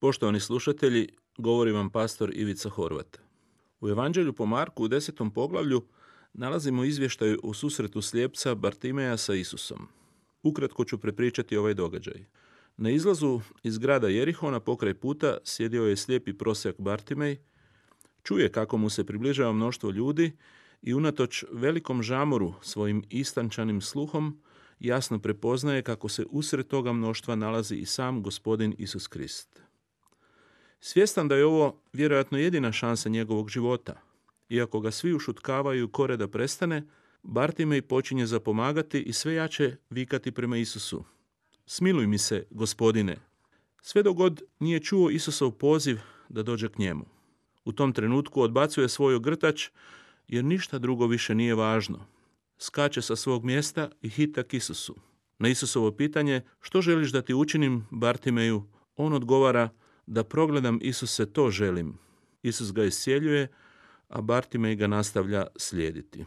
Poštovani 0.00 0.40
slušatelji, 0.40 1.08
govori 1.38 1.72
vam 1.72 1.90
pastor 1.90 2.30
Ivica 2.34 2.68
Horvat. 2.68 3.18
U 3.80 3.88
Evanđelju 3.88 4.32
po 4.32 4.46
Marku 4.46 4.84
u 4.84 4.88
desetom 4.88 5.30
poglavlju 5.30 5.86
nalazimo 6.32 6.84
izvještaj 6.84 7.36
o 7.42 7.54
susretu 7.54 8.02
slijepca 8.02 8.54
Bartimeja 8.54 9.16
sa 9.16 9.34
Isusom. 9.34 9.88
Ukratko 10.42 10.84
ću 10.84 10.98
prepričati 10.98 11.56
ovaj 11.56 11.74
događaj. 11.74 12.24
Na 12.76 12.90
izlazu 12.90 13.40
iz 13.62 13.78
grada 13.78 14.08
Jerihona 14.08 14.60
pokraj 14.60 14.94
puta 14.94 15.38
sjedio 15.44 15.84
je 15.84 15.96
slijepi 15.96 16.32
prosjak 16.32 16.80
Bartimej, 16.80 17.36
čuje 18.22 18.52
kako 18.52 18.76
mu 18.76 18.90
se 18.90 19.04
približava 19.04 19.52
mnoštvo 19.52 19.90
ljudi 19.90 20.32
i 20.82 20.94
unatoč 20.94 21.44
velikom 21.52 22.02
žamoru 22.02 22.54
svojim 22.62 23.04
istančanim 23.10 23.80
sluhom 23.80 24.42
jasno 24.80 25.18
prepoznaje 25.18 25.82
kako 25.82 26.08
se 26.08 26.24
usred 26.30 26.66
toga 26.66 26.92
mnoštva 26.92 27.34
nalazi 27.34 27.76
i 27.76 27.86
sam 27.86 28.22
gospodin 28.22 28.74
Isus 28.78 29.06
Krist. 29.06 29.67
Svjestan 30.80 31.28
da 31.28 31.36
je 31.36 31.46
ovo 31.46 31.80
vjerojatno 31.92 32.38
jedina 32.38 32.72
šansa 32.72 33.08
njegovog 33.08 33.48
života. 33.48 34.00
Iako 34.48 34.80
ga 34.80 34.90
svi 34.90 35.14
ušutkavaju 35.14 35.88
kore 35.88 36.16
da 36.16 36.28
prestane, 36.28 36.86
Bartimej 37.22 37.82
počinje 37.82 38.26
zapomagati 38.26 39.00
i 39.00 39.12
sve 39.12 39.34
jače 39.34 39.76
vikati 39.90 40.32
prema 40.32 40.56
Isusu. 40.56 41.04
Smiluj 41.66 42.06
mi 42.06 42.18
se, 42.18 42.46
gospodine. 42.50 43.16
Sve 43.82 44.02
dogod 44.02 44.42
nije 44.58 44.80
čuo 44.80 45.10
Isusov 45.10 45.50
poziv 45.50 45.98
da 46.28 46.42
dođe 46.42 46.68
k 46.68 46.78
njemu. 46.78 47.04
U 47.64 47.72
tom 47.72 47.92
trenutku 47.92 48.42
odbacuje 48.42 48.88
svoj 48.88 49.14
ogrtač 49.14 49.68
jer 50.28 50.44
ništa 50.44 50.78
drugo 50.78 51.06
više 51.06 51.34
nije 51.34 51.54
važno. 51.54 52.06
Skače 52.58 53.02
sa 53.02 53.16
svog 53.16 53.44
mjesta 53.44 53.90
i 54.02 54.08
hita 54.08 54.42
k 54.42 54.54
Isusu. 54.54 54.94
Na 55.38 55.48
Isusovo 55.48 55.92
pitanje 55.92 56.42
što 56.60 56.80
želiš 56.80 57.12
da 57.12 57.22
ti 57.22 57.34
učinim, 57.34 57.86
Bartimeju, 57.90 58.64
on 58.96 59.12
odgovara 59.12 59.68
da 60.08 60.24
progledam 60.24 60.78
Isuse 60.82 61.32
to 61.32 61.50
želim. 61.50 61.98
Isus 62.42 62.72
ga 62.72 62.84
iscijeljuje, 62.84 63.48
a 64.08 64.20
Bartimej 64.20 64.76
ga 64.76 64.86
nastavlja 64.86 65.46
slijediti. 65.56 66.24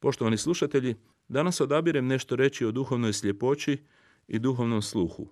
Poštovani 0.00 0.36
slušatelji, 0.36 0.94
danas 1.28 1.60
odabirem 1.60 2.06
nešto 2.06 2.36
reći 2.36 2.64
o 2.64 2.70
duhovnoj 2.70 3.12
sljepoći 3.12 3.78
i 4.28 4.38
duhovnom 4.38 4.82
sluhu. 4.82 5.28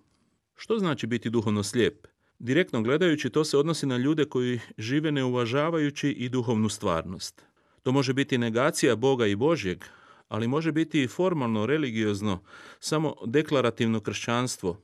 Što 0.54 0.78
znači 0.78 1.06
biti 1.06 1.30
duhovno 1.30 1.62
slijep? 1.62 2.06
Direktno 2.38 2.82
gledajući 2.82 3.30
to 3.30 3.44
se 3.44 3.58
odnosi 3.58 3.86
na 3.86 3.96
ljude 3.96 4.24
koji 4.24 4.60
žive 4.78 5.12
ne 5.12 5.24
uvažavajući 5.24 6.08
i 6.08 6.28
duhovnu 6.28 6.68
stvarnost. 6.68 7.42
To 7.82 7.92
može 7.92 8.12
biti 8.12 8.38
negacija 8.38 8.96
Boga 8.96 9.26
i 9.26 9.36
Božjeg, 9.36 9.84
ali 10.28 10.48
može 10.48 10.72
biti 10.72 11.02
i 11.02 11.08
formalno, 11.08 11.66
religiozno, 11.66 12.42
samo 12.80 13.14
deklarativno 13.26 14.00
kršćanstvo, 14.00 14.80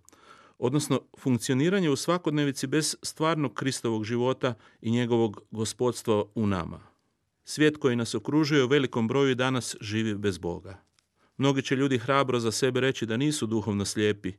odnosno 0.58 1.00
funkcioniranje 1.18 1.90
u 1.90 1.96
svakodnevici 1.96 2.66
bez 2.66 2.96
stvarnog 3.02 3.54
Kristovog 3.54 4.04
života 4.04 4.54
i 4.80 4.90
njegovog 4.90 5.42
gospodstva 5.50 6.24
u 6.34 6.46
nama. 6.46 6.80
Svijet 7.44 7.76
koji 7.76 7.96
nas 7.96 8.14
okružuje 8.14 8.64
u 8.64 8.68
velikom 8.68 9.08
broju 9.08 9.34
danas 9.34 9.76
živi 9.80 10.14
bez 10.14 10.38
Boga. 10.38 10.82
Mnogi 11.36 11.62
će 11.62 11.76
ljudi 11.76 11.98
hrabro 11.98 12.40
za 12.40 12.52
sebe 12.52 12.80
reći 12.80 13.06
da 13.06 13.16
nisu 13.16 13.46
duhovno 13.46 13.84
slijepi. 13.84 14.32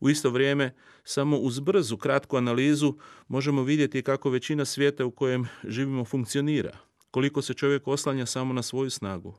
U 0.00 0.10
isto 0.10 0.30
vrijeme, 0.30 0.74
samo 1.04 1.36
uz 1.38 1.60
brzu, 1.60 1.96
kratku 1.96 2.36
analizu 2.36 2.94
možemo 3.28 3.62
vidjeti 3.62 4.02
kako 4.02 4.30
većina 4.30 4.64
svijeta 4.64 5.04
u 5.04 5.10
kojem 5.10 5.48
živimo 5.64 6.04
funkcionira, 6.04 6.78
koliko 7.10 7.42
se 7.42 7.54
čovjek 7.54 7.88
oslanja 7.88 8.26
samo 8.26 8.52
na 8.52 8.62
svoju 8.62 8.90
snagu, 8.90 9.34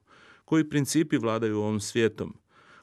koji 0.46 0.70
principi 0.70 1.18
vladaju 1.18 1.58
ovom 1.58 1.80
svijetom, 1.80 2.38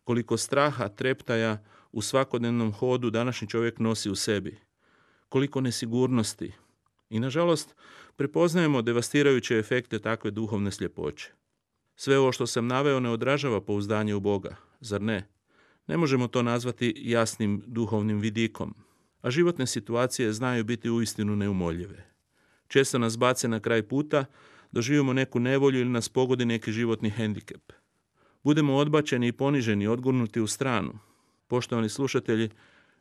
koliko 0.05 0.37
straha, 0.37 0.89
treptaja, 0.89 1.65
u 1.93 2.03
svakodnevnom 2.03 2.73
hodu 2.73 3.11
današnji 3.11 3.49
čovjek 3.49 3.79
nosi 3.79 4.11
u 4.11 4.15
sebi. 4.15 4.59
Koliko 5.29 5.61
nesigurnosti. 5.61 6.53
I 7.11 7.21
nažalost, 7.21 7.75
prepoznajemo 8.17 8.83
devastirajuće 8.83 9.59
efekte 9.59 9.99
takve 9.99 10.31
duhovne 10.31 10.71
sljepoće. 10.71 11.33
Sve 11.97 12.19
ovo 12.19 12.33
što 12.33 12.47
sam 12.47 12.67
naveo 12.67 13.01
ne 13.01 13.11
odražava 13.11 13.61
pouzdanje 13.61 14.15
u 14.15 14.21
Boga, 14.21 14.57
zar 14.81 15.03
ne? 15.03 15.29
Ne 15.87 15.97
možemo 15.97 16.29
to 16.29 16.43
nazvati 16.43 16.95
jasnim 16.97 17.63
duhovnim 17.67 18.21
vidikom, 18.21 18.75
a 19.23 19.31
životne 19.31 19.67
situacije 19.67 20.33
znaju 20.33 20.65
biti 20.65 20.91
uistinu 20.91 21.37
neumoljive. 21.37 22.11
Često 22.69 22.99
nas 22.99 23.19
bace 23.19 23.49
na 23.49 23.61
kraj 23.61 23.83
puta, 23.83 24.25
doživimo 24.73 25.13
neku 25.13 25.41
nevolju 25.41 25.81
ili 25.81 25.91
nas 25.91 26.09
pogodi 26.09 26.45
neki 26.45 26.73
životni 26.73 27.11
hendikep. 27.11 27.73
Budemo 28.45 28.77
odbačeni 28.77 29.29
i 29.29 29.33
poniženi, 29.33 29.87
odgurnuti 29.87 30.41
u 30.41 30.47
stranu, 30.47 30.99
Poštovani 31.51 31.89
slušatelji, 31.89 32.51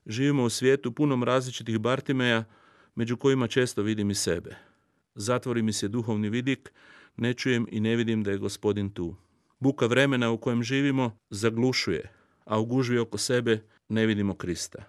živimo 0.05 0.43
u 0.43 0.49
svijetu 0.49 0.91
punom 0.91 1.23
različitih 1.23 1.79
Bartimeja, 1.79 2.43
među 2.95 3.17
kojima 3.17 3.47
često 3.47 3.81
vidim 3.81 4.09
i 4.09 4.15
sebe. 4.15 4.55
Zatvori 5.15 5.61
mi 5.61 5.73
se 5.73 5.87
duhovni 5.87 6.29
vidik, 6.29 6.71
ne 7.17 7.33
čujem 7.33 7.67
i 7.71 7.79
ne 7.79 7.95
vidim 7.95 8.23
da 8.23 8.31
je 8.31 8.37
gospodin 8.37 8.89
tu. 8.89 9.15
Buka 9.59 9.85
vremena 9.85 10.31
u 10.31 10.37
kojem 10.37 10.63
živimo 10.63 11.17
zaglušuje, 11.29 12.11
a 12.45 12.59
u 12.59 12.65
gužvi 12.65 12.99
oko 12.99 13.17
sebe 13.17 13.61
ne 13.89 14.05
vidimo 14.05 14.35
Krista. 14.35 14.83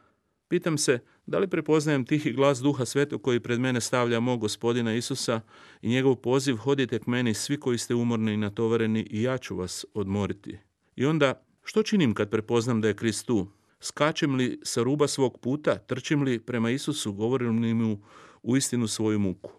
Pitam 0.49 0.78
se 0.78 0.99
da 1.26 1.38
li 1.38 1.49
prepoznajem 1.49 2.04
tihi 2.04 2.32
glas 2.32 2.59
Duha 2.59 2.84
Svetog 2.84 3.22
koji 3.22 3.41
pred 3.41 3.60
mene 3.60 3.81
stavlja 3.81 4.20
mog 4.20 4.41
gospodina 4.41 4.94
Isusa 4.94 5.41
i 5.82 5.88
njegov 5.88 6.16
poziv 6.16 6.56
hodite 6.56 6.99
k 6.99 7.06
meni 7.06 7.34
svi 7.34 7.60
koji 7.60 7.78
ste 7.78 7.94
umorni 7.94 8.32
i 8.32 8.37
natovareni 8.37 9.06
i 9.10 9.22
ja 9.22 9.38
ću 9.38 9.56
vas 9.56 9.84
odmoriti. 9.94 10.59
I 10.97 11.06
onda 11.06 11.50
što 11.70 11.82
činim 11.82 12.14
kad 12.14 12.31
prepoznam 12.31 12.81
da 12.81 12.88
je 12.88 12.97
Krist 12.97 13.26
tu? 13.26 13.47
Skačem 13.81 14.34
li 14.34 14.60
sa 14.62 14.82
ruba 14.82 15.08
svog 15.08 15.38
puta, 15.38 15.78
trčim 15.78 16.22
li 16.22 16.38
prema 16.38 16.70
Isusu, 16.70 17.12
govorim 17.12 17.62
li 17.62 17.75
mu 17.75 18.00
u 18.42 18.56
istinu 18.56 18.88
svoju 18.88 19.19
muku? 19.19 19.50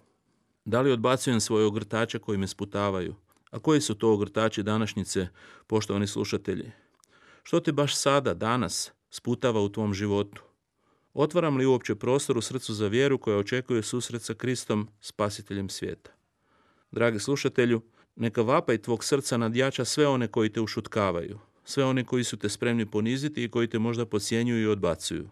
Da 0.65 0.81
li 0.81 0.91
odbacujem 0.91 1.39
svoje 1.39 1.65
ogrtače 1.65 2.19
koji 2.19 2.37
me 2.37 2.47
sputavaju? 2.47 3.15
A 3.51 3.59
koji 3.59 3.81
su 3.81 3.95
to 3.95 4.13
ogrtači 4.13 4.63
današnjice, 4.63 5.27
poštovani 5.67 6.07
slušatelji? 6.07 6.71
Što 7.43 7.59
te 7.59 7.71
baš 7.71 7.95
sada, 7.95 8.33
danas, 8.33 8.91
sputava 9.09 9.61
u 9.61 9.69
tvom 9.69 9.93
životu? 9.93 10.43
Otvaram 11.13 11.57
li 11.57 11.65
uopće 11.65 11.95
prostor 11.95 12.37
u 12.37 12.41
srcu 12.41 12.73
za 12.73 12.87
vjeru 12.87 13.17
koja 13.17 13.37
očekuje 13.37 13.83
susret 13.83 14.21
sa 14.21 14.33
Kristom, 14.33 14.87
spasiteljem 15.01 15.69
svijeta? 15.69 16.11
Dragi 16.91 17.19
slušatelju, 17.19 17.81
neka 18.15 18.41
vapaj 18.41 18.77
tvog 18.77 19.03
srca 19.03 19.37
nadjača 19.37 19.85
sve 19.85 20.07
one 20.07 20.27
koji 20.27 20.49
te 20.49 20.61
ušutkavaju, 20.61 21.39
sve 21.63 21.85
one 21.85 22.03
koji 22.03 22.23
su 22.23 22.37
te 22.37 22.49
spremni 22.49 22.85
poniziti 22.85 23.43
i 23.43 23.49
koji 23.49 23.67
te 23.67 23.79
možda 23.79 24.05
pocijenjuju 24.05 24.63
i 24.63 24.67
odbacuju. 24.67 25.29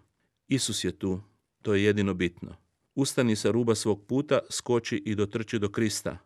Isus 0.47 0.83
je 0.83 0.91
tu, 0.91 1.21
to 1.61 1.73
je 1.73 1.83
jedino 1.83 2.13
bitno. 2.13 2.55
Ustani 2.95 3.35
sa 3.35 3.51
ruba 3.51 3.75
svog 3.75 4.05
puta, 4.05 4.39
skoči 4.49 5.03
i 5.05 5.15
dotrči 5.15 5.59
do 5.59 5.69
Krista. 5.69 6.17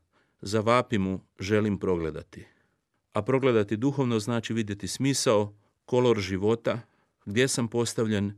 Zavapi 0.42 0.98
mu, 0.98 1.20
želim 1.40 1.78
progledati. 1.78 2.46
A 3.14 3.22
progledati 3.22 3.78
duhovno 3.78 4.20
znači 4.20 4.54
vidjeti 4.54 4.88
smisao, 4.88 5.54
kolor 5.86 6.20
života, 6.20 6.80
gdje 7.26 7.48
sam 7.48 7.68
postavljen, 7.68 8.34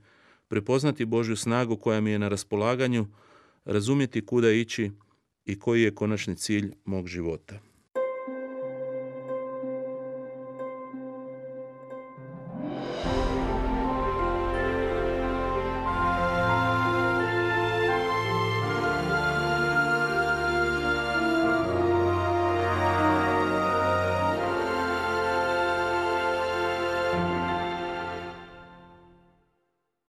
prepoznati 0.47 1.05
Božju 1.05 1.35
snagu 1.35 1.77
koja 1.77 2.01
mi 2.01 2.11
je 2.11 2.19
na 2.19 2.27
raspolaganju, 2.27 3.07
razumjeti 3.65 4.25
kuda 4.25 4.51
ići 4.51 4.91
i 5.45 5.59
koji 5.59 5.81
je 5.81 5.95
konačni 5.95 6.35
cilj 6.35 6.73
mog 6.85 7.07
života. 7.07 7.59